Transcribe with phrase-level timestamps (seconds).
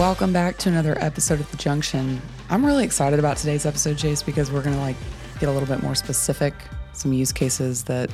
[0.00, 2.22] Welcome back to another episode of The Junction.
[2.48, 4.96] I'm really excited about today's episode, Chase, because we're going to like
[5.38, 6.54] get a little bit more specific,
[6.94, 8.10] some use cases that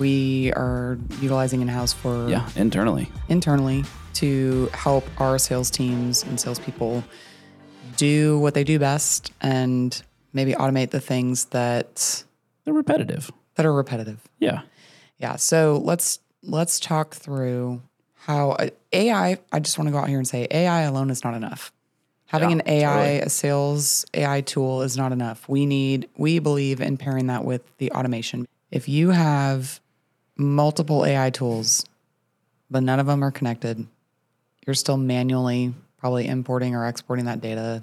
[0.00, 3.08] we are utilizing in house for Yeah, internally.
[3.28, 3.84] internally
[4.14, 7.04] to help our sales teams and salespeople
[7.96, 10.02] do what they do best and
[10.32, 12.24] maybe automate the things that
[12.64, 13.30] They're repetitive.
[13.54, 14.18] that are repetitive.
[14.40, 14.62] Yeah.
[15.18, 15.36] Yeah.
[15.36, 17.82] So let's let's talk through
[18.16, 18.56] how
[18.92, 19.38] AI.
[19.52, 21.72] I just want to go out here and say AI alone is not enough.
[22.26, 23.20] Having Yeah, an AI, totally.
[23.20, 25.48] a sales AI tool is not enough.
[25.48, 26.08] We need.
[26.16, 28.46] We believe in pairing that with the automation.
[28.70, 29.80] If you have
[30.36, 31.84] multiple AI tools,
[32.70, 33.86] but none of them are connected,
[34.66, 37.82] you're still manually probably importing or exporting that data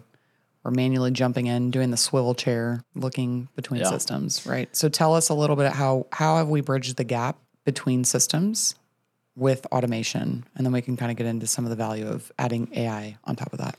[0.63, 3.89] or manually jumping in doing the swivel chair looking between Yeah.
[3.89, 7.37] systems right so tell us a little bit how how have we bridged the gap
[7.65, 8.73] between systems
[9.35, 12.31] with automation and then we can kind of get into some of the value of
[12.39, 13.77] adding ai on top of that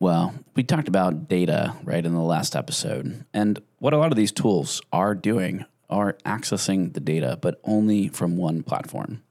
[0.00, 3.24] Well, we talked about data, right, in the last episode.
[3.32, 8.08] And what a lot of these tools are doing are accessing the data, but only
[8.08, 9.22] from one platform,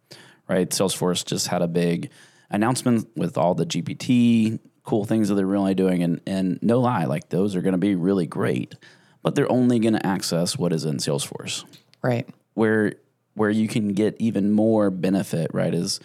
[0.48, 0.70] right?
[0.70, 2.10] Salesforce just had a big
[2.50, 6.04] announcement with all the GPT cool things that they're really doing.
[6.04, 8.76] And, and no lie, like those are going to be really great,
[9.22, 11.66] but they're only going to access what is in Salesforce.
[12.02, 12.94] right where
[13.36, 16.00] where you can get even more benefit, right, is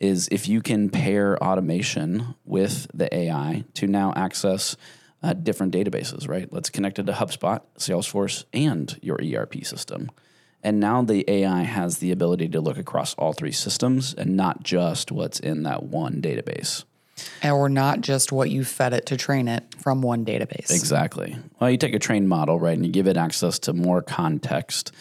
[0.00, 4.76] is if you can pair automation with the AI to now access
[5.22, 6.52] uh, different databases, right?
[6.52, 10.10] Let's connect it to HubSpot, Salesforce, and your ERP system.
[10.62, 14.62] And now the AI has the ability to look across all three systems and not
[14.62, 16.84] just what's in that one database.
[17.44, 21.36] or not just what you fed it to train it from one database Exactly.
[21.58, 24.92] Well, you take a trained model, right, and you give it access to more context,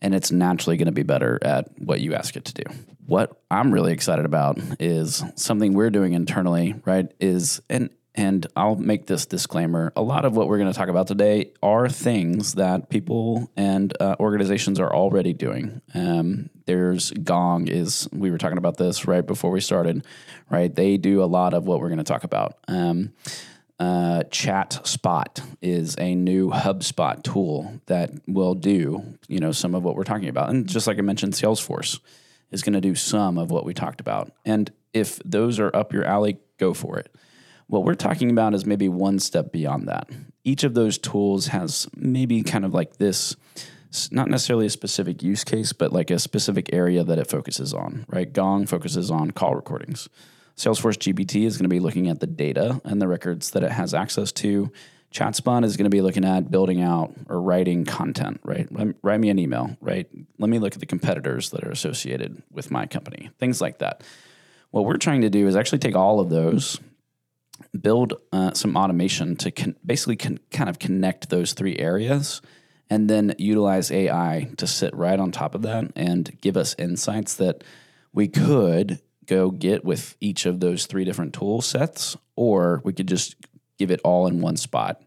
[0.00, 2.62] and it's naturally going to be better at what you ask it to do.
[3.06, 7.10] What I'm really excited about is something we're doing internally, right?
[7.20, 10.88] Is and and I'll make this disclaimer: a lot of what we're going to talk
[10.88, 15.80] about today are things that people and uh, organizations are already doing.
[15.94, 20.04] Um, there's Gong is we were talking about this right before we started,
[20.50, 20.74] right?
[20.74, 22.58] They do a lot of what we're going to talk about.
[22.68, 23.12] Um,
[23.78, 29.94] uh, ChatSpot is a new HubSpot tool that will do, you know, some of what
[29.94, 30.50] we're talking about.
[30.50, 32.00] And just like I mentioned, Salesforce
[32.50, 34.32] is going to do some of what we talked about.
[34.44, 37.14] And if those are up your alley, go for it.
[37.68, 40.08] What we're talking about is maybe one step beyond that.
[40.42, 43.36] Each of those tools has maybe kind of like this,
[44.10, 48.06] not necessarily a specific use case, but like a specific area that it focuses on,
[48.08, 48.32] right?
[48.32, 50.08] Gong focuses on call recordings.
[50.58, 53.70] Salesforce GPT is going to be looking at the data and the records that it
[53.70, 54.72] has access to.
[55.14, 58.68] ChatSpot is going to be looking at building out or writing content, right?
[59.02, 60.08] Write- me an email, right?
[60.38, 64.02] Let me look at the competitors that are associated with my company, things like that.
[64.70, 66.80] What we're trying to do is actually take all of those,
[67.80, 72.42] build uh, some automation to con- basically con- kind of connect those three areas,
[72.90, 77.34] and then utilize AI to sit right on top of that and give us insights
[77.34, 77.62] that
[78.12, 83.06] we could go get with each of those three different tool sets, or we could
[83.06, 83.36] just
[83.78, 85.00] give it all in one spot.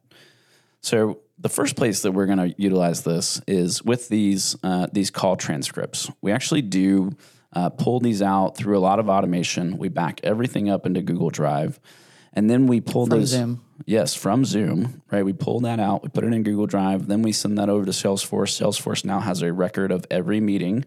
[0.82, 5.09] So the first place that we're going to utilize this is with these uh, these
[5.09, 6.09] call transcripts.
[6.22, 7.12] We actually do
[7.54, 9.78] uh, pull these out through a lot of automation.
[9.78, 11.80] We back everything up into Google Drive,
[12.34, 13.30] and then we pull From those.
[13.30, 13.62] Zoom.
[13.86, 15.26] Yes, from Zoom, right?
[15.26, 17.84] We pull that out, we put it in Google Drive, then we send that over
[17.84, 18.62] to Salesforce.
[18.62, 20.86] Salesforce now has a record of every meeting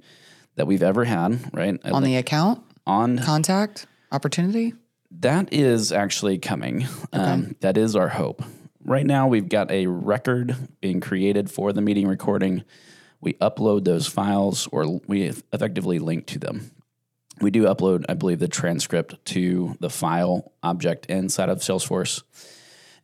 [0.54, 1.76] that we've ever had, right?
[1.84, 4.74] on the account on contact opportunity
[5.20, 6.86] that is actually coming.
[7.12, 8.42] Um, that is our hope.
[8.84, 12.64] Right now, we've got a record being created for the meeting recording.
[13.20, 15.22] We upload those files, or we
[15.52, 16.72] effectively link to them.
[17.40, 22.22] We do upload, I believe, the transcript to the file object inside of Salesforce.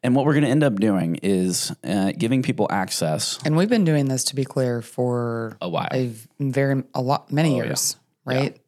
[0.02, 3.38] And what we're going to end up doing is uh, giving people access.
[3.44, 5.88] and we've been doing this to be clear for A while.
[5.92, 8.58] a very a lot many years right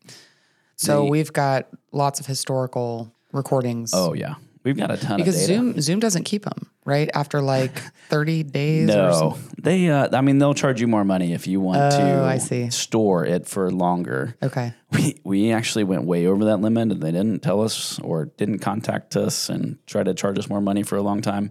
[0.82, 4.34] so The- we've got lots of historical recordings Oh yeah,
[4.64, 5.54] we've got a ton because of data.
[5.62, 7.72] zoom zoom doesn't keep them right after like
[8.08, 9.88] 30 days No, they.
[9.88, 12.02] Uh, I mean, they'll charge you more money if you want to.
[12.20, 12.68] Oh, I see.
[12.70, 14.36] Store it for longer.
[14.42, 18.26] okay We we actually went way over that limit, and they didn't tell us or
[18.36, 21.50] didn't contact us and try to charge us more money for a long time.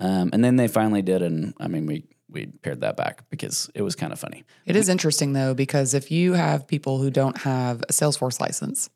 [0.00, 2.04] Um, and then they finally did, and I mean, we
[2.34, 4.44] we pared that back because it was kind of funny.
[4.66, 8.90] It is interesting though, because if you have people who don't have a Salesforce license,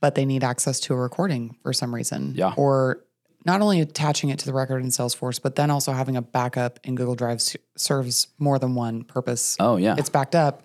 [0.00, 2.54] but they need access to a recording for some reason, Yeah.
[2.56, 3.04] or
[3.44, 6.78] not only attaching it to the record in Salesforce, but then also having a backup
[6.84, 7.42] in Google Drive
[7.76, 9.56] serves more than one purpose.
[9.60, 10.62] Oh yeah, It's backed up,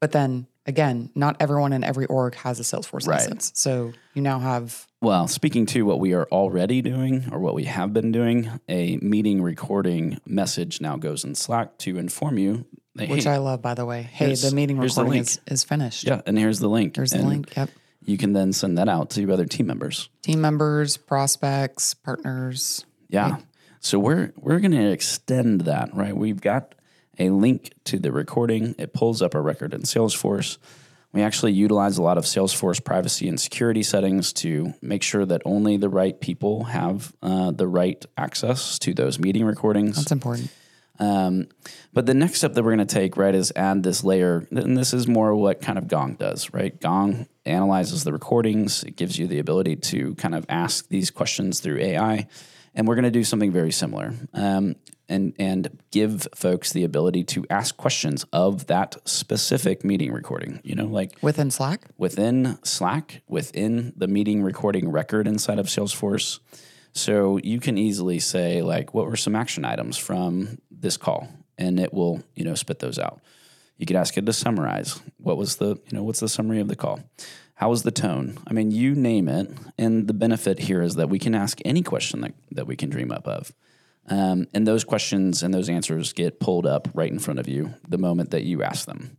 [0.00, 3.18] but then again, not everyone in every org has a Salesforce Right.
[3.18, 3.50] license.
[3.54, 7.64] So you now have Well, speaking to what we are already doing or what we
[7.64, 12.66] have been doing, a meeting recording message now goes in Slack to inform you.
[12.96, 14.02] That, which hey, I love, by the way.
[14.02, 16.04] Hey, the meeting here's the recording is, is finished.
[16.04, 16.96] yeah, and here's the link.
[16.96, 17.54] Here's the link.
[17.56, 17.70] Yep.
[18.04, 20.08] You can then send that out to your other team members.
[20.22, 22.84] Team members, prospects, partners.
[23.08, 23.36] Yeah.
[23.80, 26.16] So we're we're going to extend that, right?
[26.16, 26.74] We've got
[27.18, 28.74] a link to the recording.
[28.78, 30.58] It pulls up a record in Salesforce.
[31.12, 35.40] We actually utilize a lot of Salesforce privacy and security settings to make sure that
[35.44, 39.96] only the right people have uh, the right access to those meeting recordings.
[39.96, 40.50] That's important.
[41.00, 41.48] Um,
[41.92, 44.46] but the next step that we're going to take, right, is add this layer.
[44.50, 46.78] And this is more what kind of Gong does, right?
[46.80, 48.82] Gong analyzes the recordings.
[48.84, 52.26] It gives you the ability to kind of ask these questions through AI.
[52.78, 54.76] And we're going to do something very similar um,
[55.08, 60.60] and, and give folks the ability to ask questions of that specific meeting recording.
[60.62, 61.86] You know, like Within Slack?
[61.98, 66.38] within Slack, within the meeting recording record inside of Salesforce.
[66.92, 71.28] So you can easily say like, what were some action items from this call,
[71.58, 73.20] and it will you know spit those out.
[73.76, 75.00] You could ask it to summarize.
[75.16, 77.00] What was the you know what's the summary of the call?
[77.58, 78.38] How was the tone?
[78.46, 79.50] I mean, you name it.
[79.76, 82.88] And the benefit here is that we can ask any question that, that we can
[82.88, 83.52] dream up of.
[84.08, 87.74] Um, and those questions and those answers get pulled up right in front of you
[87.88, 89.18] the moment that you ask them.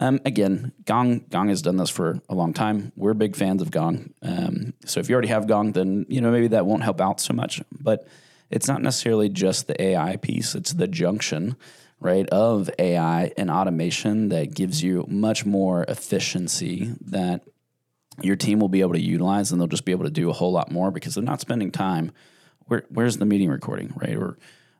[0.00, 2.90] Um, again, Gong Gong has done this for a long time.
[2.96, 4.12] We're big fans of Gong.
[4.22, 7.20] Um, so if you already have Gong, then you know maybe that won't help out
[7.20, 7.62] so much.
[7.70, 8.08] But
[8.50, 11.56] it's not necessarily just the AI piece; it's the junction,
[12.00, 17.42] right, of AI and automation that gives you much more efficiency that
[18.22, 20.32] your team will be able to utilize, and they'll just be able to do a
[20.32, 22.12] whole lot more because they're not spending time.
[22.66, 24.16] Where, where's the meeting recording, right?
[24.16, 24.38] Or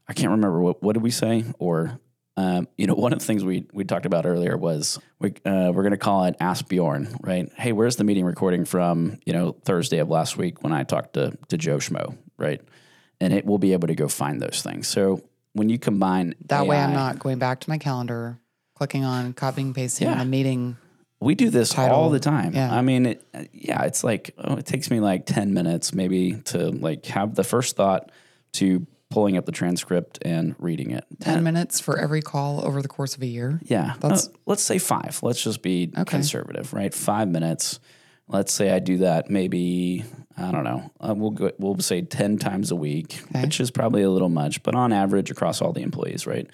[0.08, 1.98] I can't remember what what did we say, or
[2.36, 5.70] um, you know, one of the things we we talked about earlier was we uh,
[5.74, 7.50] we're going to call it Ask Bjorn, right?
[7.56, 9.18] Hey, where's the meeting recording from?
[9.26, 12.60] You know, Thursday of last week when I talked to to Joe Schmo, right?
[13.20, 14.86] And it will be able to go find those things.
[14.86, 18.38] So when you combine That way I'm not going back to my calendar,
[18.74, 20.18] clicking on copying, pasting Yeah.
[20.18, 20.76] the meeting.
[21.20, 21.96] We do this title.
[21.96, 22.54] all the time.
[22.54, 22.72] Yeah.
[22.72, 26.70] I mean, it, yeah, it's like oh, it takes me like ten minutes maybe to
[26.70, 28.12] like have the first thought
[28.54, 31.02] to pulling up the transcript and reading it.
[31.20, 33.58] 10 minutes for every call over the course of a year.
[33.64, 35.18] Yeah, That's- Uh, let's say five.
[35.22, 36.04] Let's just be Okay.
[36.04, 36.92] conservative, right?
[36.92, 37.80] Five minutes.
[38.28, 40.04] Let's say I do that maybe
[40.36, 40.90] I don't know.
[41.00, 43.42] Uh, we'll go, we'll say ten times a week, Okay.
[43.44, 46.46] which is probably a little much, but on average across all the employees, right?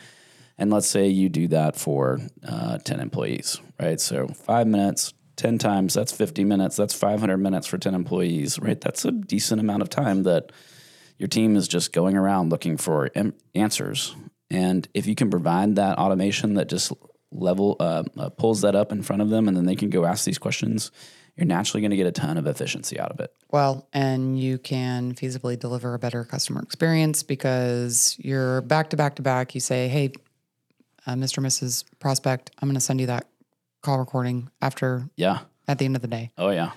[0.57, 4.01] And let's say you do that for uh, ten employees, right?
[4.01, 5.95] So five minutes, ten times.
[5.95, 6.77] That's fifty minutes.
[6.77, 8.81] That's five hundred minutes for ten employees, right?
[8.81, 10.53] That's a decent amount of time that
[11.19, 14.15] your team is just going around looking for em- answers.
[14.51, 16.93] And if you can provide that automation that just
[17.33, 20.05] level uh, uh, pulls that up in front of them, and then they can go
[20.05, 20.93] ask these questions,
[21.37, 23.35] you're naturally going to get a ton of efficiency out of it.
[23.51, 29.17] Well, and you can feasibly deliver a better customer experience because you're back to back
[29.17, 29.55] to back.
[29.55, 30.13] You say, hey,
[31.07, 31.39] uh, Mr.
[31.39, 31.85] and Mrs.
[31.99, 33.27] Prospect, I'm going to send you that
[33.83, 35.41] call recording after Yeah.
[35.69, 36.31] at the end of the day.
[36.39, 36.73] Oh yeah.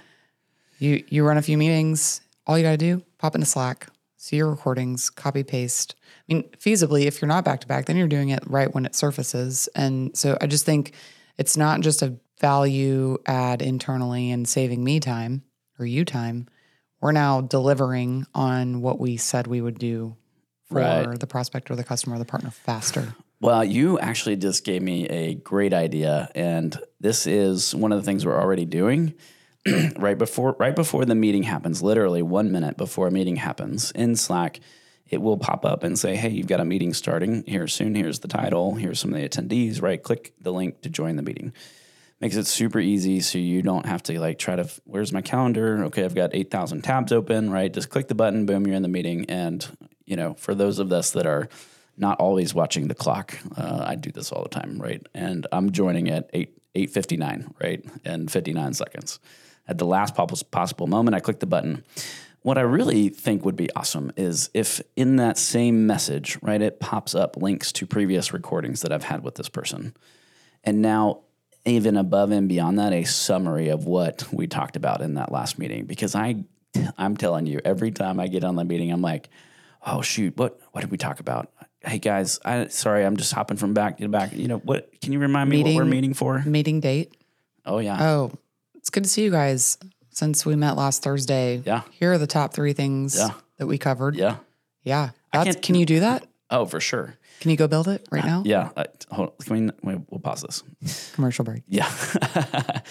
[0.79, 2.21] You you run a few meetings.
[2.45, 5.95] All you got to do, pop into Slack, see your recordings, copy paste.
[6.29, 8.85] I mean, feasibly, if you're not back to back, then you're doing it right when
[8.85, 9.67] it surfaces.
[9.75, 10.93] And so I just think
[11.37, 15.43] it's not just a value add internally and saving me time
[15.79, 16.47] or you time.
[17.01, 20.15] We're now delivering on what we said we would do
[20.69, 21.19] for Right.
[21.19, 23.13] the prospect or the customer or the partner faster.
[23.39, 28.05] Well, you actually just gave me a great idea, and this is one of the
[28.05, 29.13] things we're already doing.
[29.97, 34.15] right before right before the meeting happens, literally one minute before a meeting happens in
[34.15, 34.59] Slack,
[35.09, 37.93] it will pop up and say, "Hey, you've got a meeting starting here soon.
[37.93, 38.73] Here's the title.
[38.75, 39.81] Here's some of the attendees.
[39.81, 41.53] Right, click the link to join the meeting."
[42.19, 44.67] Makes it super easy, so you don't have to like try to.
[44.85, 45.83] Where's my calendar?
[45.85, 47.51] Okay, I've got eight thousand tabs open.
[47.51, 48.47] Right, just click the button.
[48.47, 49.25] Boom, you're in the meeting.
[49.29, 49.67] And
[50.05, 51.49] you know, for those of us that are
[51.97, 53.37] not always watching the clock.
[53.55, 55.05] Uh, I do this all the time, right?
[55.13, 59.19] And I'm joining at eight eight fifty nine, right, and fifty nine seconds.
[59.67, 61.83] At the last pos- possible moment, I click the button.
[62.43, 66.79] What I really think would be awesome is if in that same message, right, it
[66.79, 69.93] pops up links to previous recordings that I've had with this person,
[70.63, 71.21] and now
[71.65, 75.59] even above and beyond that, a summary of what we talked about in that last
[75.59, 75.85] meeting.
[75.85, 76.45] Because I,
[76.97, 79.29] I'm telling you, every time I get on the meeting, I'm like,
[79.85, 81.51] oh shoot, what what did we talk about?
[81.87, 84.33] Hey guys, I sorry, I'm just hopping from back to back.
[84.33, 84.99] You know what?
[85.01, 86.39] Can you remind me what we're Meeting- for?
[86.45, 87.13] Meeting date.
[87.65, 88.31] Oh yeah, Oh,
[88.75, 89.77] it's good to see you guys
[90.09, 91.61] since we met last Thursday.
[91.65, 91.81] Yeah.
[91.91, 93.29] Here are the top three things Yeah.
[93.57, 94.15] that we covered.
[94.15, 94.37] yeah.
[94.83, 95.09] Yeah.
[95.33, 96.25] That's, can't- you do that?
[96.49, 97.15] Oh for sure.
[97.39, 98.41] Can you go build it right now?
[98.45, 98.69] Yeah.
[98.75, 101.11] Uh, hold, can we, we- we'll pause this.
[101.13, 101.63] Commercial break.
[101.67, 101.91] Yeah.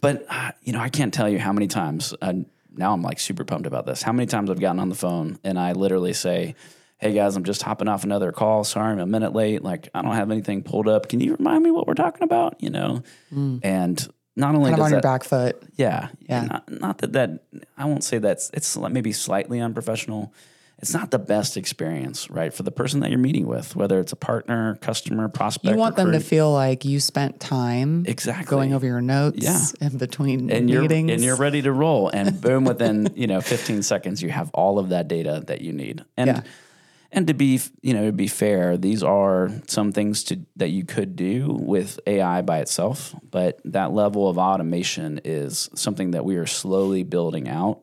[0.00, 0.26] But
[0.62, 2.14] you know, I can't tell you how many times.
[2.22, 2.34] Uh,
[2.72, 4.02] now I'm like super pumped about this.
[4.02, 6.54] How many times I've gotten on the phone and I literally say,
[6.98, 8.64] "Hey guys, I'm just hopping off another call.
[8.64, 9.62] Sorry, I'm a minute late.
[9.62, 11.08] Like I don't have anything pulled up.
[11.08, 13.02] Can you remind me what we're talking about?" You know,
[13.62, 14.74] and not only Mm.
[14.74, 15.62] Kind of on your that, back foot.
[15.76, 16.42] yeah, Yeah.
[16.44, 17.44] Not, not that that
[17.78, 20.32] I won't say that's it's maybe slightly unprofessional.
[20.78, 24.12] It's not the best experience, right, for the person that you're meeting with, whether it's
[24.12, 25.72] a partner, customer, prospect.
[25.72, 28.44] You want them to feel like you spent time Exactly.
[28.44, 29.58] going over your notes Yeah.
[29.80, 31.12] in between and you're meetings.
[31.12, 34.78] and you're ready to roll, and boom, within you know 15 seconds, you have all
[34.78, 36.04] of that data that you need.
[36.18, 36.40] And Yeah.
[37.16, 40.84] And to be you know to be fair, these are some things to that you
[40.84, 46.36] could do with AI by itself, but that level of automation is something that we
[46.36, 47.80] are slowly building out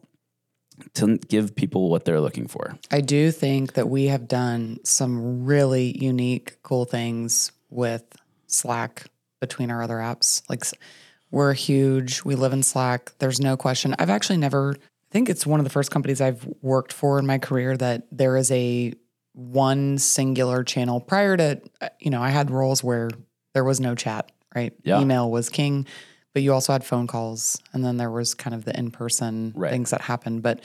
[0.93, 2.77] to give people what they're looking for.
[2.91, 8.03] I do think that we have done some really unique, cool things with
[8.47, 9.05] Slack
[9.39, 10.41] between our other apps.
[10.49, 10.63] Like
[11.31, 12.23] we're huge.
[12.23, 13.11] We live in Slack.
[13.19, 13.95] There's no question.
[13.99, 17.25] I've actually never, I think it's one of the first companies I've worked for in
[17.25, 18.93] my career that there is a
[19.33, 20.99] one singular channel.
[20.99, 23.09] Prior to, uh, you know, I had roles where
[23.53, 24.73] there was no chat, right?
[24.83, 25.01] Yeah.
[25.01, 25.85] Email was king,
[26.33, 27.59] but you also had phone calls.
[27.73, 29.71] And then there was kind of the in person Right.
[29.71, 30.43] things that happened.
[30.43, 30.61] But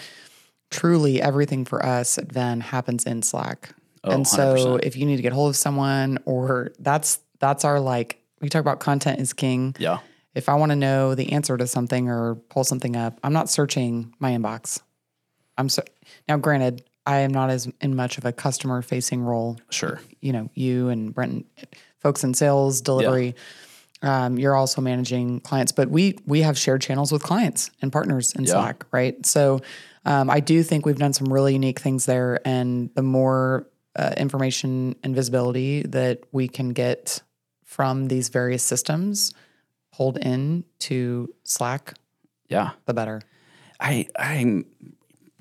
[0.71, 3.75] truly everything for us at Venn happens in Slack.
[4.05, 4.85] Oh, and so 100%.
[4.85, 8.61] if you need to get hold of someone or that's that's our like we talk
[8.61, 9.75] about content is king.
[9.79, 9.99] Yeah.
[10.35, 13.51] If I want to know the answer to something or pull something up, I'm not
[13.51, 14.81] searching my inbox.
[15.57, 15.83] I'm so
[16.29, 19.59] now granted, I am not as in much of a customer facing role.
[19.71, 19.99] Sure.
[20.21, 21.45] You know, you and Brenton
[21.99, 23.35] folks in sales, delivery.
[24.03, 28.33] Um, you're also managing clients, but we we have shared channels with clients and partners
[28.35, 28.53] in Yeah.
[28.53, 29.25] Slack, right?
[29.27, 29.61] So
[30.05, 34.13] um, I do think we've done some really unique things there, and the more uh,
[34.17, 37.23] information and visibility that we can get
[37.65, 39.33] from these various systems
[39.93, 41.95] pulled in to Slack,
[42.49, 42.71] Yeah.
[42.87, 43.21] the better.
[43.81, 44.67] I I'm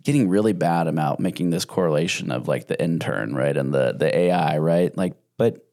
[0.07, 4.17] getting really bad about making this correlation of like the intern, right, and the the
[4.17, 4.95] AI, right?
[4.95, 5.67] Like, but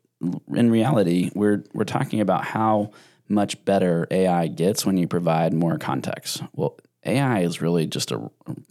[0.53, 2.91] in reality, we're we're talking about how
[3.29, 6.43] much better AI gets when you provide more context.
[6.53, 8.29] Well, AI is really just a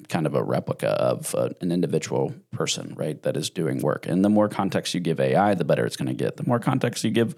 [0.10, 4.06] kind of a replica of uh, an individual person, right, that is doing work.
[4.06, 6.36] And the more context you give AI, the better it's going to get.
[6.36, 7.36] The more context you give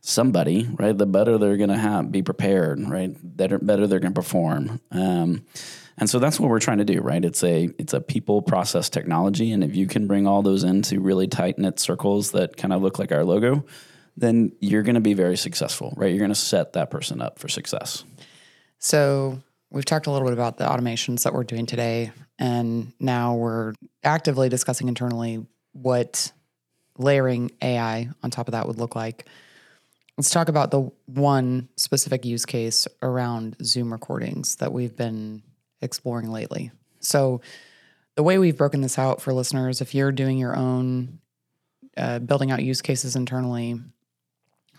[0.00, 4.14] somebody, right, the better they're going to have be prepared, right, better better they're going
[4.14, 4.80] to perform.
[4.90, 5.44] Um,
[5.98, 7.24] and so that's what we're trying to do, right?
[7.24, 11.00] It's a it's a people process technology, and if you can bring all those into
[11.00, 13.64] really tight knit circles that kind of look like our logo,
[14.16, 16.10] then you're going to be very successful, right?
[16.10, 18.04] You're going to set that person up for success.
[18.78, 23.34] So we've talked a little bit about the automations that we're doing today, and now
[23.34, 23.72] we're
[24.04, 26.30] actively discussing internally what
[26.98, 29.26] layering AI on top of that would look like.
[30.16, 35.42] Let's talk about the one specific use case around Zoom recordings that we've been
[35.82, 36.70] exploring lately.
[37.00, 37.42] So,
[38.14, 41.18] the way we've broken this out for listeners, if you're doing your own
[41.98, 43.78] uh, building out use cases internally,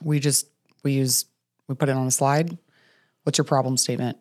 [0.02, 0.48] we just
[0.84, 1.26] we use
[1.68, 2.58] we put it on a slide.
[3.24, 4.18] What's your problem statement?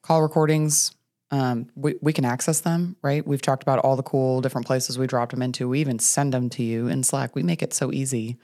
[0.00, 0.92] Call recordings
[1.30, 3.26] um, we, we can access them right?
[3.26, 5.68] We've talked about all the cool different places we dropped them into.
[5.68, 7.34] We even send them to you in slack.
[7.34, 8.38] We make it so easy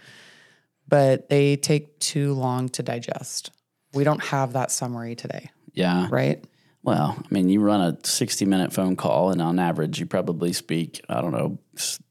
[0.91, 3.51] but they take too long to digest
[3.95, 6.09] we don't have that summary today Yeah.
[6.11, 6.45] right
[6.83, 10.53] Well, I mean, you run a 60 minute phone call, and on average, you probably
[10.55, 11.59] speak, I don't know,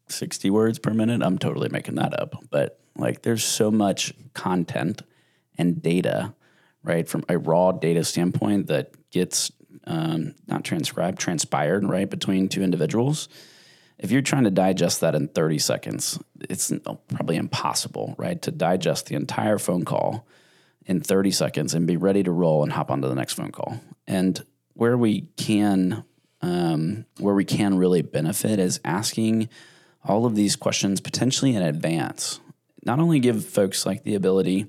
[0.08, 1.24] 60 words per minute.
[1.24, 2.36] I'm totally making that up.
[2.52, 5.02] But like, there's so much content
[5.58, 6.34] and data,
[6.84, 9.52] right, from a raw data standpoint that gets
[9.88, 13.28] um, not transcribed, transpired, right, between two individuals.
[14.00, 16.72] If you're trying to digest that in 30 seconds, it's
[17.10, 20.26] probably impossible, right, to digest the entire phone call
[20.86, 23.80] in 30 seconds and be ready to roll and hop onto the next phone call.
[24.08, 26.06] And where we can,
[26.42, 29.50] um, where we can really benefit is asking
[30.04, 32.40] all of these questions potentially in advance.
[32.86, 34.68] Not only give folks like the ability,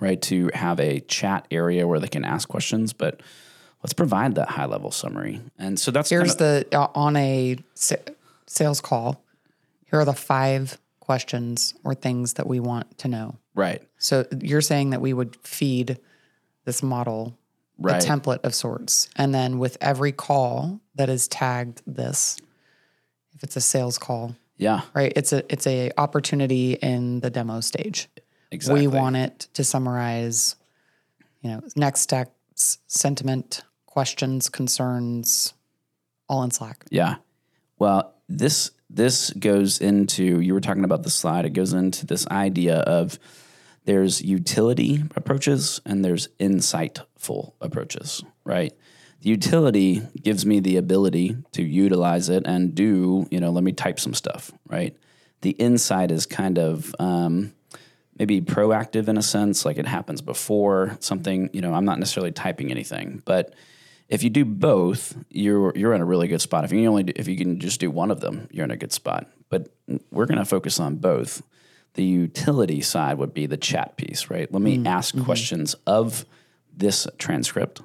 [0.00, 3.20] right, to have a chat area where they can ask questions, but
[3.82, 5.40] let's provide that high level summary.
[5.58, 7.58] And so that's here's kinda- the uh, on a
[8.50, 9.24] sales call
[9.84, 14.60] here are the five questions or things that we want to know right, So you're
[14.60, 15.98] saying that we would feed
[16.64, 17.36] this model
[17.78, 22.38] right, a template of sorts, and then with every call that is tagged this,
[23.34, 25.12] if it's a sales call, yeah, right?
[25.16, 28.08] It's a it's a opportunity in the demo stage.
[28.50, 28.86] exactly.
[28.86, 30.56] We want it to summarize,
[31.40, 35.54] you know, next steps, sentiment, questions, concerns,
[36.28, 36.84] all in Slack.
[36.90, 37.16] Yeah.
[37.78, 41.44] Well, this this goes into you were talking about the slide.
[41.44, 43.18] It goes into this idea of
[43.84, 48.72] there's utility approaches and there's insightful approaches, right?
[49.22, 53.72] The utility gives me the ability to utilize it and do, you know, let me
[53.72, 54.96] type some stuff, right?
[55.42, 57.52] The insight is kind of um,
[58.18, 62.32] maybe proactive in a sense, like it happens before something, you know, I'm not necessarily
[62.32, 63.54] typing anything, but
[64.10, 66.64] if you do both, you're you're in a really good spot.
[66.64, 68.72] If you can only do, if you can just do one of them, you're in
[68.72, 69.28] a good spot.
[69.48, 69.72] But
[70.10, 71.42] we're going to focus on both.
[71.94, 74.52] The utility side would be the chat piece, right?
[74.52, 76.24] Let me ask questions of
[76.76, 77.82] this transcript,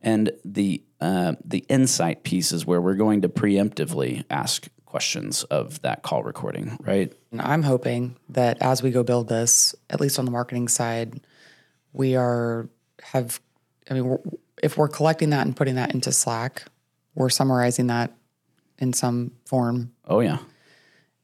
[0.00, 5.82] and the uh, the insight piece is where we're going to preemptively ask questions of
[5.82, 7.12] that call recording, right?
[7.32, 11.20] And I'm hoping that as we go build this, at least on the marketing side,
[11.92, 12.68] we are
[13.02, 13.40] have.
[13.88, 14.18] I mean, we're,
[14.62, 16.64] if we're collecting that and putting that into Slack,
[17.14, 18.12] we're summarizing that
[18.78, 20.38] in some form, Oh yeah,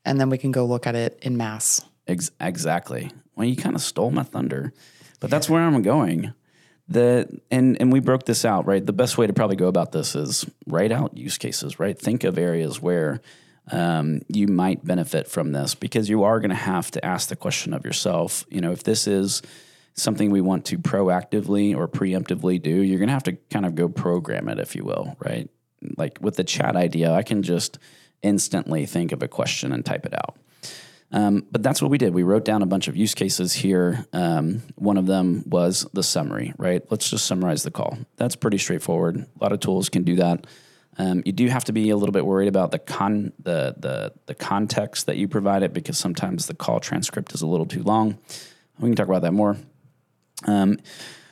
[0.05, 1.83] and then we can go look at it in mass.
[2.07, 3.11] Ex- exactly.
[3.37, 4.73] Well, you kind of stole my thunder,
[5.21, 6.33] but that's where I'm going.
[6.89, 8.85] The and and we broke this out right.
[8.85, 11.79] The best way to probably go about this is write out use cases.
[11.79, 11.99] Right.
[11.99, 13.21] Think of areas where
[13.71, 17.37] um, you might benefit from this because you are going to have to ask the
[17.37, 18.45] question of yourself.
[18.51, 19.43] You know, if this is
[19.95, 23.75] something we want to proactively or preemptively do, you're going to have to kind of
[23.75, 25.17] go program it, if you will.
[25.19, 25.49] Right.
[25.97, 27.79] Like with the chat idea, I can just
[28.23, 30.37] instantly think of a question and type it out.
[31.13, 32.15] Um, but that's what we did.
[32.15, 34.07] We wrote down a bunch of use cases here.
[34.15, 36.83] Um, one of them was the summary, right?
[36.91, 37.99] Let's just summarize the call.
[38.17, 39.19] That's pretty straightforward.
[39.19, 40.47] A lot of tools can do that.
[40.99, 44.13] Um, you do have to be a little bit worried about the con the the
[44.27, 47.83] the context that you provide it because sometimes the call transcript is a little too
[47.83, 48.19] long.
[48.79, 49.57] We can talk about that more.
[50.47, 50.79] Um,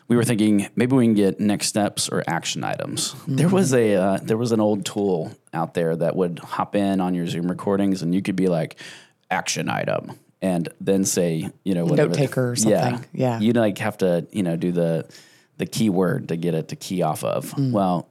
[0.08, 3.14] we were thinking maybe we can get next steps or action items.
[3.28, 7.00] There was a uh, there was an old tool out there that would hop in
[7.00, 8.76] on your Zoom recordings, and you could be like
[9.30, 13.06] action item, and then say you know whatever- Note taker or something.
[13.12, 13.38] Yeah.
[13.38, 13.40] yeah.
[13.40, 15.06] You'd like have to you know do the
[15.58, 17.54] the keyword to get it to key off of.
[17.56, 18.08] Well,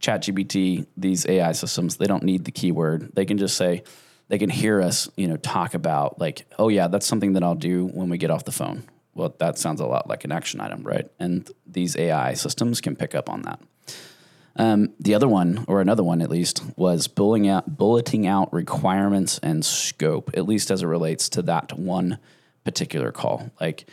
[0.00, 3.10] ChatGPT, these AI systems, they don't need the keyword.
[3.14, 3.82] They can just say,
[4.28, 7.56] they can hear us, you know, talk about like, oh yeah, that's something that I'll
[7.56, 8.84] do when we get off the phone.
[9.18, 11.10] Well, that sounds a lot like an action item, right?
[11.18, 13.60] And these AI systems can pick up on that.
[14.54, 19.40] Um, the other one, or another one at least, was bulleting out, bulleting out requirements
[19.42, 22.18] and scope, at least as it relates to that one
[22.64, 23.50] particular call.
[23.60, 23.88] Like,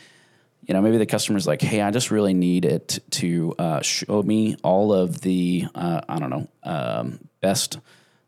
[0.62, 4.22] you know, maybe the customer's like, hey, I just really need it to uh, show
[4.22, 7.80] me all of the, uh, I don't know, um, best,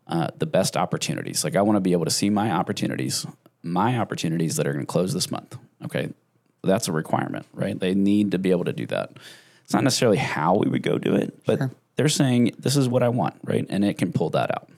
[0.05, 1.45] uh, the best opportunities.
[1.45, 3.25] Like, I want to be able to see my opportunities,
[3.63, 5.57] my opportunities that are going to close this month.
[5.85, 6.09] Okay,
[6.63, 7.79] that's a requirement, right?
[7.79, 9.11] They need to be able to do that.
[9.63, 13.03] It's not necessarily how we would go do it, but they're saying this is what
[13.03, 13.65] I want, right?
[13.69, 14.69] And it can pull that out.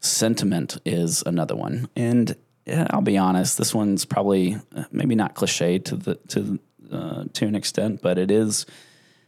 [0.00, 2.34] Sentiment is another one, and
[2.66, 6.58] yeah, I'll be honest, this one's probably uh, maybe not cliche to the to
[6.90, 8.66] uh, to an extent, but it is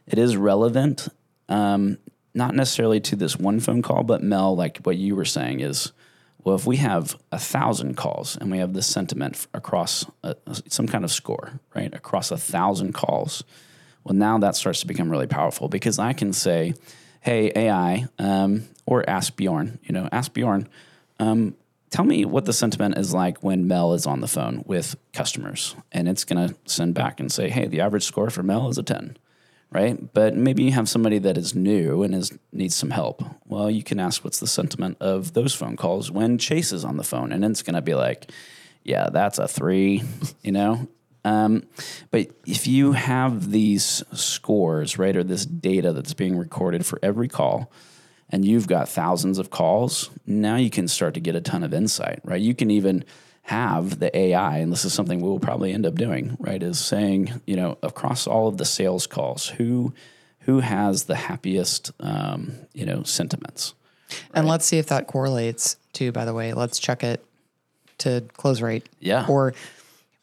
[0.07, 1.07] it is relevant.
[1.49, 1.97] Um,
[2.33, 5.91] not necessarily to this one phone call, but Mel, like what you were saying is,
[6.43, 10.35] well, if we have a thousand calls and we have this sentiment across a,
[10.67, 13.43] some kind of score, right, across a thousand calls,
[14.03, 16.73] well, now that starts to become really powerful because I can say,
[17.21, 20.67] hey, AI, um, or ask Bjorn, you know, ask Bjorn,
[21.19, 21.55] um,
[21.89, 25.75] tell me what the sentiment is like when Mel is on the phone with customers.
[25.93, 28.77] And it's going to send back and say, hey, the average score for Mel is
[28.77, 29.15] a 10,
[29.73, 30.13] right?
[30.13, 33.23] But maybe you have somebody that is new and is needs some help.
[33.45, 36.97] Well, you can ask what's the sentiment of those phone calls when Chase is on
[36.97, 37.31] the phone.
[37.31, 38.31] And it's going to be like,
[38.83, 40.03] yeah, that's a three,
[40.43, 40.87] you know?
[41.25, 41.63] Um,
[42.11, 47.27] but if you have these scores, right, or this data that's being recorded for every
[47.27, 47.71] call,
[48.29, 51.73] and you've got thousands of calls, now you can start to get a ton of
[51.73, 52.41] insight, right?
[52.41, 53.05] You can even
[53.43, 56.61] have the AI, and this is something we will probably end up doing, right?
[56.63, 59.93] Is saying, you know, across all of the sales calls, who
[60.41, 63.73] who has the happiest, um, you know, sentiments?
[64.33, 66.53] And let's see if that correlates too, by the way.
[66.53, 67.23] Let's check it
[67.99, 68.89] to close rate.
[68.99, 69.25] Yeah.
[69.29, 69.53] Or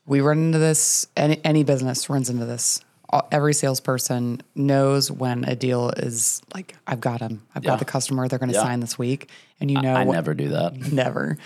[0.05, 2.83] we run into this, any, any business runs into this.
[3.09, 7.43] All- Every salesperson knows when a deal is like, I've got them.
[7.55, 7.71] I've Yeah.
[7.71, 8.29] got the customer.
[8.29, 8.63] They're going to Yeah.
[8.63, 9.31] sign this week.
[9.59, 10.77] And you know, I what- never do that.
[10.93, 11.39] never.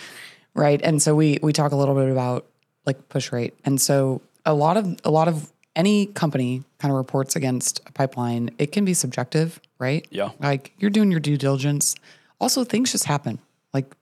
[0.55, 0.81] Right.
[0.83, 2.47] And so we we talk a little bit about
[2.87, 3.55] like push rate.
[3.65, 7.93] And so a lot of a lot of any company kind of reports against a
[7.93, 10.07] pipeline, it can be subjective, right?
[10.11, 10.31] Yeah.
[10.41, 11.97] Like you're doing your due diligence.
[12.41, 13.39] Also things just happen.
[13.73, 13.93] Like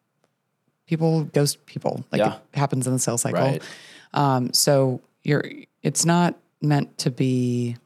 [0.86, 2.04] people ghost people.
[2.12, 2.36] Like Yeah.
[2.52, 3.40] it happens in the sales cycle.
[3.40, 3.62] Right.
[4.12, 5.44] Um, so you're
[5.82, 7.76] it's not meant to be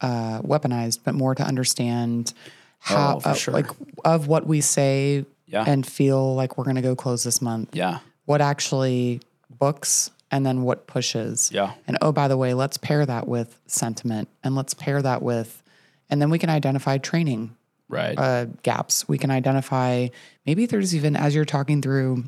[0.00, 2.32] uh, weaponized, but more to understand
[2.78, 3.54] how Oh, uh, sure.
[3.54, 3.66] like
[4.04, 5.64] of what we say Yeah.
[5.66, 7.76] and feel like we're going to go close this month.
[7.76, 7.98] Yeah.
[8.24, 11.50] What actually books and then what pushes.
[11.52, 11.74] Yeah.
[11.86, 15.62] And oh, by the way, let's pair that with sentiment and let's pair that with
[16.08, 17.54] And then we can identify training
[17.88, 18.18] Right.
[18.18, 19.06] uh, gaps.
[19.06, 20.08] We can identify
[20.46, 22.24] maybe there's even as you're talking through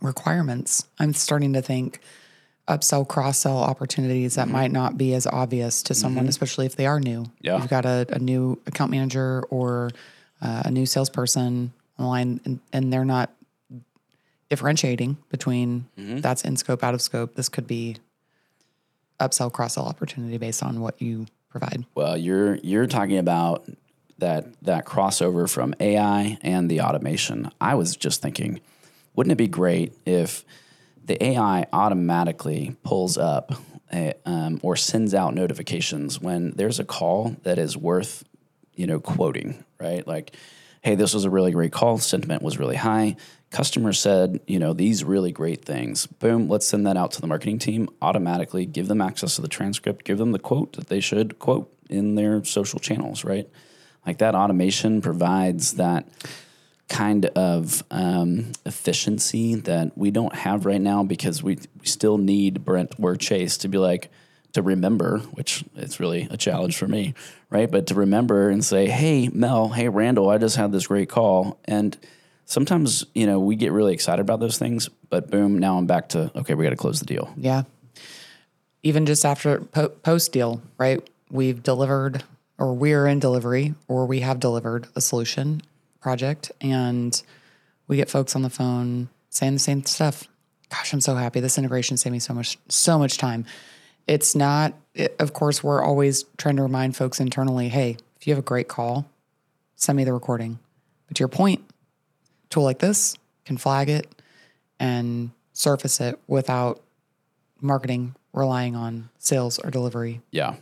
[0.00, 0.84] requirements.
[0.98, 2.00] I'm starting to think
[2.68, 6.86] upsell, cross sell opportunities that might not be as obvious to someone, especially if they
[6.86, 7.26] are new.
[7.40, 7.58] Yeah.
[7.58, 9.90] you've got a, a new account manager or
[10.42, 13.32] uh, a new salesperson online, and, and they're not
[14.48, 15.86] differentiating between
[16.20, 17.34] that's in scope, out of scope.
[17.34, 17.96] This could be
[19.20, 21.84] upsell, cross sell opportunity based on what you provide.
[21.94, 23.64] Well, you're you're talking about
[24.18, 27.50] that that crossover from AI and the automation.
[27.60, 28.60] I was just thinking,
[29.14, 30.44] wouldn't it be great if
[31.04, 33.52] the AI automatically pulls up
[33.92, 38.24] a, um, or sends out notifications when there's a call that is worth,
[38.74, 40.06] you know, quoting, right?
[40.06, 40.36] Like,
[40.82, 41.98] hey, this was a really great call.
[41.98, 43.16] Sentiment was really high.
[43.50, 46.06] Customer said, you know, these really great things.
[46.06, 47.88] Boom, let's send that out to the marketing team.
[48.00, 51.72] Automatically give them access to the transcript, give them the quote that they should quote
[51.88, 53.48] in their social channels, right?
[54.06, 56.08] Like that automation provides that
[56.88, 62.64] kind of um, efficiency that we don't have right now because we, we still need
[62.64, 64.10] Brent or Chase to be like,
[64.52, 67.14] to remember, which it's really a challenge for me,
[67.50, 67.70] right?
[67.70, 71.58] But to remember and say, hey, Mel, hey, Randall, I just had this great call.
[71.64, 71.96] And
[72.44, 76.08] sometimes, you know, we get really excited about those things, but boom, now I'm back
[76.10, 77.32] to, okay, we got to close the deal.
[77.36, 77.62] Yeah.
[78.82, 81.06] Even just after po- post deal, right?
[81.30, 82.24] We've delivered,
[82.58, 85.62] or we're in delivery, or we have delivered a solution
[86.00, 87.22] project, and
[87.86, 90.24] we get folks on the phone saying the same stuff.
[90.70, 91.40] Gosh, I'm so happy.
[91.40, 93.44] This integration saved me so much, so much time.
[94.06, 98.32] It's not, it, of course, we're always trying to remind folks internally, hey, if you
[98.32, 99.06] have a great call,
[99.76, 100.58] send me the recording.
[101.06, 101.64] But to your point,
[102.50, 104.06] tool like this can flag it
[104.78, 106.82] and surface it without
[107.60, 110.20] marketing relying on sales or delivery.
[110.30, 110.56] Yeah.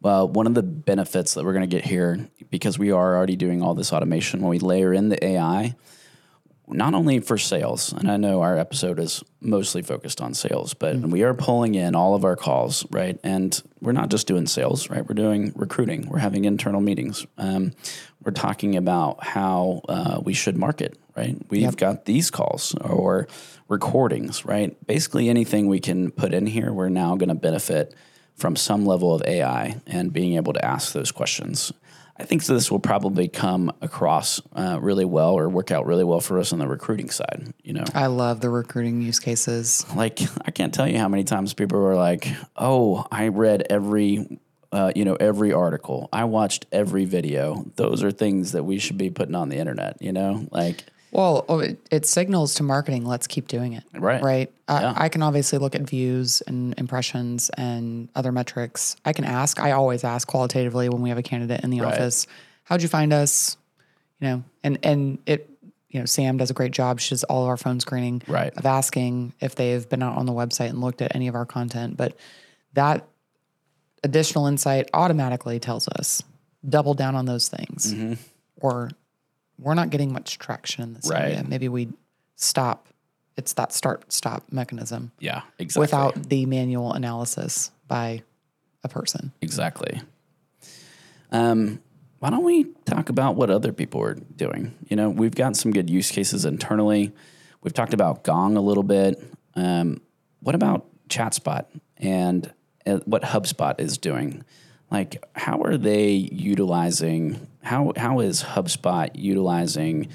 [0.00, 3.36] Well, one of the benefits that we're going to get here, because we are already
[3.36, 5.74] doing all this automation, when we layer in the AI,
[6.68, 10.96] not only for sales, and I know our episode is mostly focused on sales, but
[10.96, 13.18] we are pulling in all of our calls, right?
[13.22, 15.06] And we're not just doing sales, right?
[15.06, 17.26] We're doing recruiting, we're having internal meetings.
[17.36, 17.72] Um,
[18.24, 21.36] we're talking about how uh, we should market, right?
[21.50, 23.28] We've got these calls or
[23.68, 24.74] recordings, right?
[24.86, 27.94] Basically, anything we can put in here, we're now going to benefit
[28.34, 31.72] from some level of AI and being able to ask those questions.
[32.16, 36.20] I think this will probably come across uh, really well or work out really well
[36.20, 37.52] for us on the recruiting side.
[37.62, 39.84] You know, I love the recruiting use cases.
[39.96, 44.38] like I can't tell you how many times people were like, "Oh, I read every,
[44.70, 46.08] uh, you know, every article.
[46.12, 50.00] I watched every video." Those are things that we should be putting on the internet.
[50.00, 53.84] You know, like Well, oh, it, it signals to marketing, let's keep doing it.
[53.94, 54.20] Right.
[54.20, 54.52] Right.
[54.66, 54.94] I, Yeah.
[54.96, 58.96] I can obviously look at views and impressions and other metrics.
[59.04, 61.94] I can ask, I always ask qualitatively when we have a candidate in the Right.
[61.94, 62.26] office,
[62.64, 63.56] how'd you find us?
[64.18, 65.48] You know, and, and it,
[65.88, 66.98] you know, Sam does a great job.
[66.98, 68.52] She does all of our phone screening Right.
[68.56, 71.46] of asking if they've been out on the website and looked at any of our
[71.46, 71.96] content.
[71.96, 72.16] But
[72.72, 73.06] that
[74.02, 76.22] additional insight automatically tells us
[76.68, 77.94] double down on those things.
[77.94, 78.14] Mm-hmm.
[78.60, 78.90] Or
[79.58, 81.22] we're not getting much traction in this Right.
[81.32, 81.44] area.
[81.46, 81.88] Maybe we
[82.36, 82.88] stop.
[83.36, 85.80] It's that start stop mechanism yeah, exactly.
[85.80, 88.22] without the manual analysis by
[88.84, 89.32] a person.
[89.40, 90.00] Exactly.
[91.32, 91.80] Um,
[92.20, 94.74] why don't we talk about what other people are doing?
[94.88, 97.12] You know, we've got some good use cases internally.
[97.62, 99.22] We've talked about Gong a little bit.
[99.54, 100.00] Um,
[100.40, 101.64] what about ChatSpot
[101.96, 102.52] and
[102.86, 104.44] uh, what HubSpot is doing?
[104.94, 107.48] Like, how are they utilizing?
[107.64, 110.06] How how is HubSpot utilizing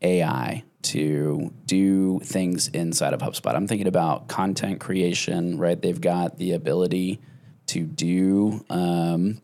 [0.00, 3.56] AI to do things inside of HubSpot?
[3.56, 5.58] I'm thinking about content creation.
[5.58, 7.18] Right, they've got the ability
[7.66, 9.42] to do um,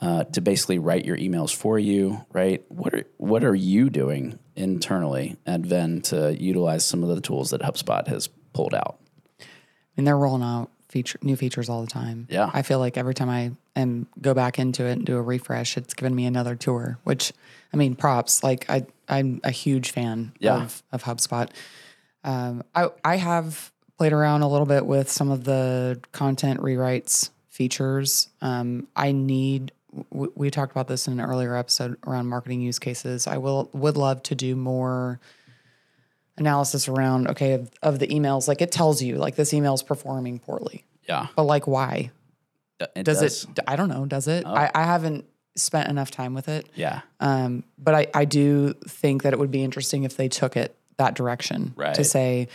[0.00, 2.64] uh, to basically write your emails for you, right?
[2.68, 7.50] What are what are you doing internally at Venn to utilize some of the tools
[7.50, 8.98] that HubSpot has pulled out?
[9.38, 9.44] I
[9.96, 12.26] mean, they're rolling out feature new features all the time.
[12.30, 12.50] Yeah.
[12.52, 15.76] I feel like every time I am go back into it and do a refresh,
[15.78, 16.98] it's given me another tour.
[17.04, 17.32] Which,
[17.72, 18.44] I mean, props.
[18.44, 20.62] Like I, I'm a huge fan Yeah.
[20.62, 21.48] of of HubSpot.
[22.24, 27.30] Um, I I have played around a little bit with some of the content rewrites
[27.48, 28.28] features.
[28.40, 29.72] Um, I need.
[30.10, 33.26] w- We talked about this in an earlier episode around marketing use cases.
[33.26, 35.20] I will would love to do more
[36.38, 38.48] analysis around okay of, of the emails.
[38.48, 42.10] Like it tells you like this email is performing poorly, Yeah, but like why?
[42.96, 43.44] it Does, does.
[43.44, 43.58] it?
[43.66, 44.06] I don't know.
[44.06, 44.44] Does it?
[44.46, 46.66] I, I haven't spent enough time with it.
[46.74, 50.56] Yeah, Um, but I, I do think that it would be interesting if they took
[50.56, 51.94] it that direction Right.
[51.94, 52.48] to say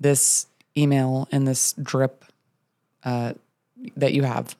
[0.00, 0.46] this
[0.76, 2.24] email and this drip
[3.04, 3.34] uh,
[3.96, 4.56] that you have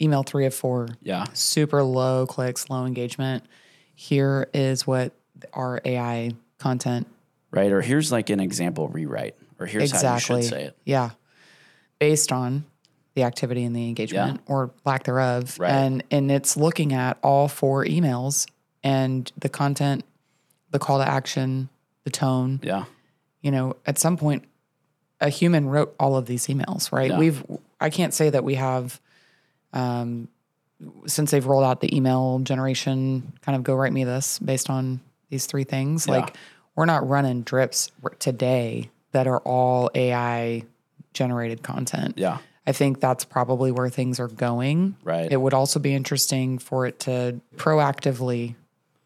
[0.00, 1.24] email three of four, Yeah.
[1.32, 3.44] super low clicks, low engagement.
[3.94, 5.12] Here is what
[5.52, 7.06] our AI content
[7.52, 7.70] Right.
[7.70, 10.76] Or here's like an example rewrite, or here's exactly how you should say it.
[10.84, 11.10] Yeah.
[12.00, 12.64] Based on
[13.14, 15.58] the activity and the engagement or lack thereof.
[15.58, 15.70] Right.
[15.70, 18.48] And and it's looking at all four emails
[18.82, 20.04] and the content,
[20.70, 21.68] the call to action,
[22.04, 22.60] the tone.
[22.62, 22.84] Yeah.
[23.42, 24.44] You know, at some point
[25.20, 27.10] a human wrote all of these emails, right?
[27.10, 27.18] Yeah.
[27.18, 27.44] We've
[27.80, 29.00] I can't say that we have
[29.72, 30.28] um
[31.06, 35.00] since they've rolled out the email generation kind of go write me this based on
[35.28, 36.06] these three things.
[36.06, 36.14] Yeah.
[36.14, 36.36] Like
[36.74, 40.64] we're not running drips today that are all AI
[41.12, 42.14] generated content.
[42.16, 42.38] Yeah.
[42.66, 44.96] I think that's probably where things are going.
[45.04, 45.30] Right.
[45.30, 48.54] It would also be interesting for it to proactively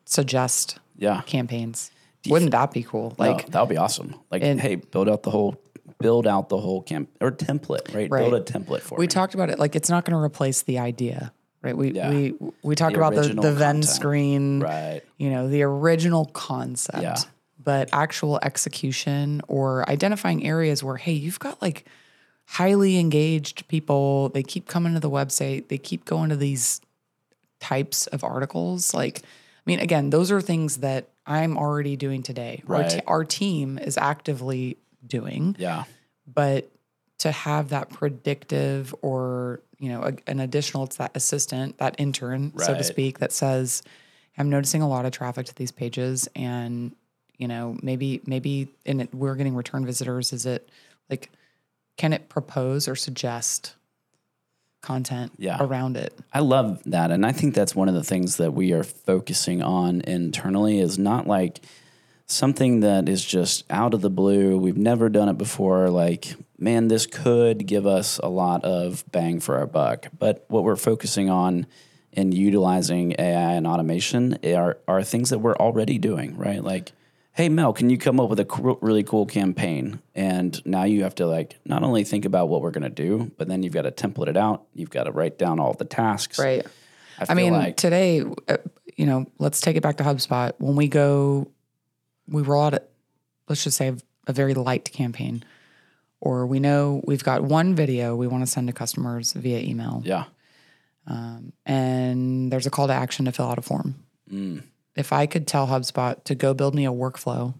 [0.05, 1.22] suggest Yeah.
[1.22, 1.90] campaigns.
[2.29, 3.14] Wouldn't that be cool?
[3.18, 4.14] Like Like that would be awesome.
[4.31, 5.57] Like, And- hey, build out the whole,
[5.98, 8.11] build out the whole camp or template, right?
[8.11, 8.29] Right.
[8.31, 8.98] Build a template for it.
[8.98, 9.09] we me.
[9.09, 11.76] talked about it, like it's not going to replace the idea, right?
[11.76, 12.11] We Yeah.
[12.11, 13.85] we we talked The about the the Venn content.
[13.85, 15.02] screen, right.
[15.18, 17.00] you know, the original concept.
[17.02, 17.16] Yeah.
[17.66, 21.85] But actual execution or identifying areas where, hey, you've got like
[22.46, 24.29] highly engaged people.
[24.31, 25.66] They keep coming to the website.
[25.68, 26.81] They keep going to these
[27.61, 28.94] types of articles.
[28.94, 32.62] Like, I mean, again, those are things that I'm already doing today.
[32.68, 33.02] Our, Right.
[33.07, 34.76] our team is actively
[35.07, 35.85] doing Yeah.
[36.33, 36.70] but
[37.18, 42.52] to have that predictive or you know a, an additional it's that assistant that intern
[42.59, 43.83] so to speak that says
[44.37, 46.94] i'm noticing a lot of traffic to these pages and
[47.38, 50.68] you know maybe maybe in it we're getting return visitors is it
[51.11, 51.31] like
[51.96, 53.75] can it propose or suggest
[54.83, 55.57] content Yeah.
[55.61, 57.11] around it I love that.
[57.11, 60.99] And I think that's one of the things that we are focusing on internally is
[60.99, 61.61] not like
[62.27, 64.59] something that is just out of the blue.
[64.59, 65.88] We've never done it before.
[65.90, 70.07] Like, man, this could give us a lot of bang for our buck.
[70.16, 71.66] But what we're focusing on
[72.12, 76.62] in utilizing AI and automation are, are things that we're already doing, right?
[76.62, 76.92] Like,
[77.37, 80.01] hey, Mel, can you come up with a really cool campaign?
[80.14, 83.31] And now you have to like not only think about what we're going to do,
[83.37, 84.64] but then you've got to template it out.
[84.75, 86.38] You've got to write down all the tasks.
[86.38, 86.66] right
[87.18, 88.57] I, I mean, like today, uh,
[88.96, 90.53] you know, let's take it back to HubSpot.
[90.59, 91.51] When we go,
[92.27, 92.83] we roll out, a,
[93.49, 93.94] let's just say,
[94.27, 95.44] a very light campaign,
[96.20, 100.03] or we know we've got one video we want to send to customers via email,
[100.05, 100.25] yeah,
[101.64, 103.94] and there's a call to action to fill out a form.
[104.31, 104.62] Mm.
[104.96, 107.54] If I could tell HubSpot to go build me a workflow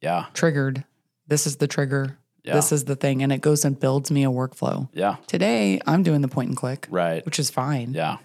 [0.00, 0.84] yeah, triggered,
[1.28, 2.54] this is the trigger, Yeah.
[2.54, 4.88] this is the thing, and it goes and builds me a workflow.
[4.92, 7.92] yeah, Today, I'm doing the point and click, right, which is fine.
[7.92, 8.16] yeah,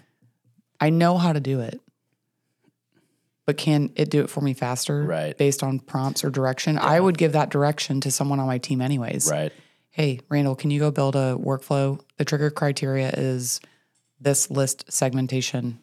[0.80, 1.80] I know how to do it.
[3.44, 5.04] But can it do it for me faster?
[5.04, 5.36] Right.
[5.38, 6.78] Based on prompts or direction?
[6.78, 9.30] I would give that direction to someone on my team anyways.
[9.30, 9.52] right,
[9.90, 12.00] Hey, Randall, can you go build a workflow?
[12.16, 13.60] The trigger criteria is
[14.20, 15.78] this list segmentation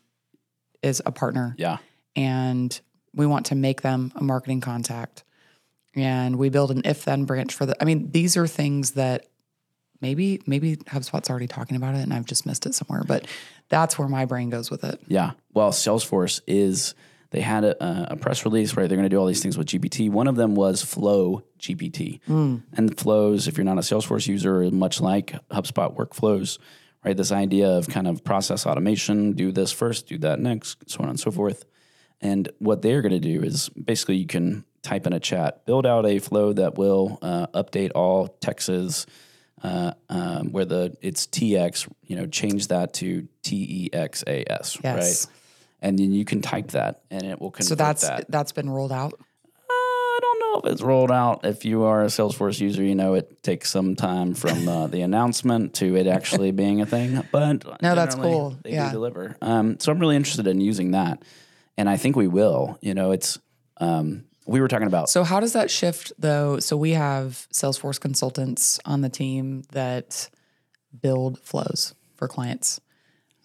[0.81, 1.77] is a partner yeah,
[2.15, 2.79] and
[3.13, 5.23] we want to make them a marketing contact.
[5.95, 9.27] And we build an if then branch for the I mean, these are things that
[10.01, 13.27] maybe maybe HubSpot's already talking about it and I've just missed it somewhere, but
[13.69, 14.99] that's where my brain goes with it.
[15.07, 15.31] yeah.
[15.53, 16.93] Well, Salesforce is.
[17.29, 18.87] They had a, a press release, right?
[18.87, 20.07] They're going to do all these things with GPT.
[20.07, 22.19] One of them was Flow GPT.
[22.29, 22.61] Mm.
[22.73, 26.59] And flows, if you're not a Salesforce user, much like HubSpot workflows,
[27.03, 27.17] right?
[27.17, 31.09] This idea of kind of process automation, do this first, do that next, so on
[31.09, 31.65] and so forth.
[32.23, 35.85] And what they're going to do is basically you can type in a chat, build
[35.85, 39.05] out a flow that will uh, update all texts
[39.61, 44.43] uh, um, where the it's TX, you know, change that to T E X A
[44.51, 44.95] S, Yes.
[45.27, 45.35] right?
[45.81, 48.25] And then you can type that, and it will convert So that's that.
[48.31, 49.13] that's been rolled out.
[49.69, 51.45] I don't know if it's rolled out.
[51.45, 55.01] If you are a Salesforce user, you know it takes some time from uh, the
[55.01, 57.21] announcement to it actually being a thing.
[57.31, 58.57] But No, that's cool.
[58.63, 58.87] They Yeah.
[58.87, 59.35] do deliver.
[59.41, 61.23] Um, so I'm really interested in using that,
[61.77, 62.77] and I think we will.
[62.81, 63.39] You know, it's
[63.77, 66.59] um, we were talking about So how does that shift though?
[66.59, 70.29] So we have Salesforce consultants on the team that
[71.01, 72.79] build flows for clients.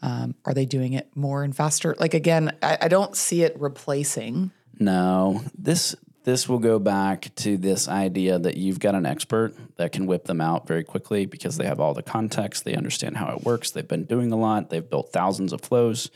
[0.01, 1.97] Um, are they doing it more and faster?
[1.99, 4.53] Like again, I, I don't see it replacing.
[4.79, 9.93] No, this this will go back to this idea that you've got an expert that
[9.93, 13.35] can whip them out very quickly because they have all the context, they understand how
[13.35, 16.11] it works, they've been doing a lot, they've built thousands of flows.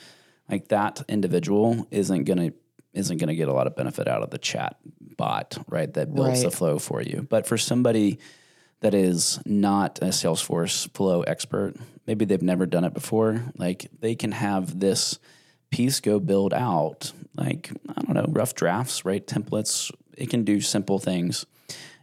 [0.52, 2.52] Like that individual isn't gonna
[2.92, 4.76] isn't gonna get a lot of benefit out of the chat
[5.16, 5.92] bot, right?
[5.92, 7.26] That builds the flow for you.
[7.28, 8.18] But for somebody
[8.80, 11.74] that is not a Salesforce flow expert,
[12.06, 15.18] maybe they've never done it before, like they can have this
[15.70, 19.26] piece go build out like I don't know, rough drafts, right?
[19.26, 19.90] Templates.
[20.16, 21.46] It can do simple things.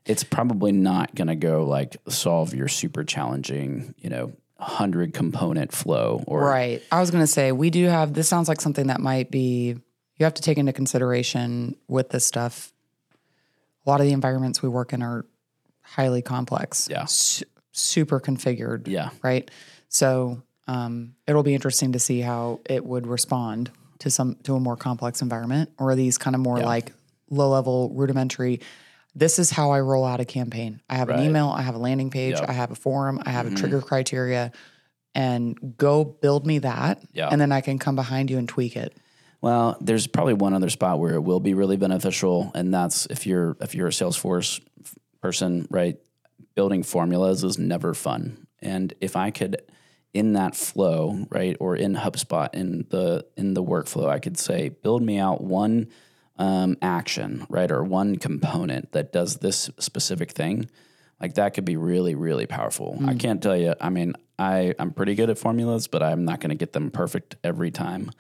[0.06, 5.72] It's probably not going to go like solve your super challenging, you know, hundred component
[5.72, 6.84] flow or Right.
[6.92, 9.76] I was going to say, we do have, this sounds like something that might be,
[10.18, 12.74] you have to take into consideration with this stuff.
[13.86, 15.26] A lot of the environments we work in are
[15.82, 16.88] highly complex.
[16.92, 17.06] Yeah.
[17.06, 18.88] Su- super configured.
[18.88, 19.50] yeah, Right.
[19.88, 24.60] So um, it'll be interesting to see how it would respond to some, to a
[24.60, 26.92] more complex environment or are these kind of more like
[27.30, 28.60] low level rudimentary.
[29.20, 30.80] This is how I roll out a campaign.
[30.90, 32.50] I have an email, I have a landing page, Yep.
[32.50, 33.58] I have a forum, I have a mm-hmm.
[33.58, 34.54] trigger criteria,
[35.14, 37.02] and go build me that.
[37.12, 37.28] Yeah.
[37.30, 38.96] And then I can come behind you and tweak it.
[39.42, 43.28] Well, there's probably one other spot where it will be really beneficial, and that's if
[43.28, 44.62] you're if you're a Salesforce
[45.22, 45.98] person, right?
[46.56, 49.62] Building formulas is never fun, and if I could,
[50.14, 54.70] in that flow, right, or in HubSpot in the in the workflow, I could say,
[54.70, 55.88] build me out one
[56.40, 60.70] um, action, right, or one component that does this specific thing.
[61.22, 62.98] Like that could be really, really powerful.
[63.06, 63.76] I can't tell you.
[63.80, 66.92] I mean, I I'm pretty good at formulas, but I'm not going to get them
[66.92, 68.12] perfect every time.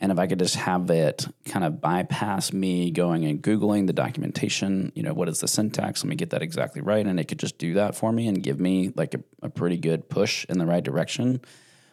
[0.00, 3.92] And if I could just have it kind of bypass me going and Googling the
[3.92, 6.02] documentation, you know, what is the syntax?
[6.02, 7.06] Let me get that exactly right.
[7.06, 9.76] And it could just do that for me and give me like a, a pretty
[9.76, 11.42] good push in the right direction.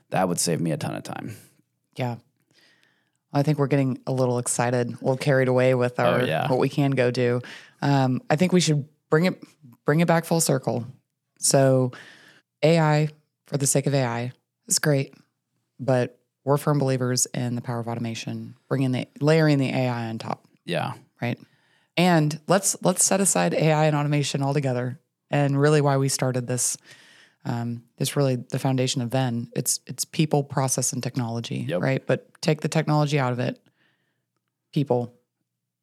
[0.10, 1.36] That would save me a ton of time.
[1.98, 2.16] Yeah.
[3.34, 6.48] I think we're getting a little excited, a little carried away with our Oh, yeah.
[6.48, 7.42] what we can go do.
[7.82, 9.44] Um, I think we should bring it
[9.86, 10.86] bring it back full circle.
[11.40, 11.92] So
[12.64, 13.10] AI
[13.46, 14.32] for the sake of AI
[14.68, 15.14] is great,
[15.80, 20.18] but we're firm believers in the power of automation, bringing the layering the AI on
[20.18, 20.94] top, Yeah.
[21.22, 21.38] right?
[21.98, 25.00] And let's let's set aside AI and automation altogether.
[25.30, 26.78] And really, why we started this,
[27.48, 29.50] um, is really the foundation of Venn.
[29.56, 31.82] It's it's people, process, and technology, Yep.
[31.82, 32.06] right?
[32.06, 33.60] But take the technology out of it,
[34.74, 35.14] people,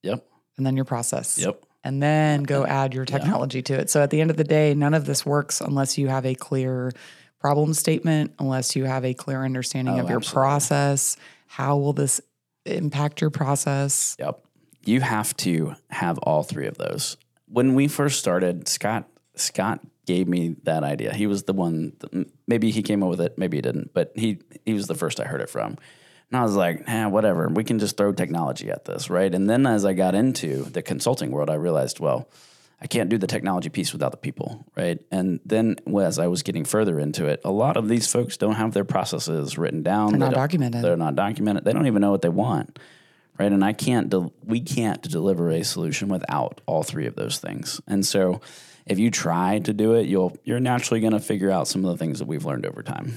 [0.03, 0.25] Yep.
[0.57, 1.65] and then your process, Yep.
[1.83, 3.91] and then go add your technology to it.
[3.91, 6.35] So at the end of the day, none of this works unless you have a
[6.35, 6.93] clear
[7.41, 10.43] problem statement, unless you have a clear understanding Oh, of your absolutely.
[10.43, 11.17] process.
[11.47, 12.21] How will this
[12.67, 14.17] impact your process?
[14.19, 14.41] Yep.
[14.85, 17.17] You have to have all three of those.
[17.49, 21.13] When we first started, Scott Scott gave me that idea.
[21.15, 21.93] He was the one.
[22.01, 23.39] That, maybe he came up with it.
[23.39, 23.93] Maybe he didn't.
[23.95, 25.77] But he he was the first I heard it from.
[26.31, 27.49] And I was like, nah, whatever.
[27.49, 29.33] We can just throw technology at this, right?
[29.33, 32.29] And then as I got into the consulting world, I realized, well,
[32.81, 34.99] I can't do the technology piece without the people, right?
[35.11, 38.57] And then as I was getting further into it, a lot of these folks don't
[38.57, 40.11] have their processes written down.
[40.11, 40.83] They're not don't- documented.
[40.83, 41.65] They're not documented.
[41.65, 42.79] They don't even know what they want,
[43.39, 43.53] right?
[43.53, 44.11] And I can't.
[44.11, 47.81] Del- we can't deliver a solution without all three of those things.
[47.87, 48.41] And so,
[48.87, 51.91] if you try to do it, you'll you're naturally going to figure out some of
[51.91, 53.15] the things that we've learned over time.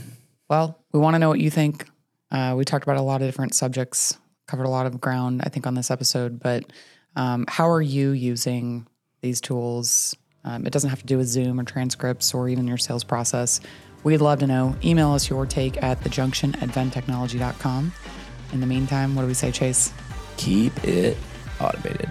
[0.50, 1.88] Well, we want to know what you think.
[2.32, 5.50] Uh, we talked about a lot of different subjects, covered a lot of ground, I
[5.50, 6.40] think, on this episode.
[6.40, 6.66] But
[7.16, 8.88] um, how are you using
[9.22, 10.16] these tools?
[10.44, 13.60] Um, it doesn't have to do with Zoom or transcripts or even your sales process.
[14.04, 14.76] We'd love to know.
[14.84, 17.92] Email us your take at thejunction at venntechnology.com.
[18.54, 19.92] In the meantime, what do we say, Chase?
[20.38, 21.18] Keep it
[21.60, 22.10] automated.